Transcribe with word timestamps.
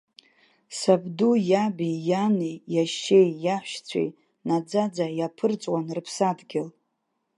Сабду 0.79 1.31
иаби 1.49 1.91
иани, 2.09 2.53
иашьеи 2.73 3.29
иаҳәшьцәеи 3.45 4.09
наӡаӡа 4.47 5.05
иаԥырҵуан 5.19 5.87
рыԥсадгьыл. 5.95 6.67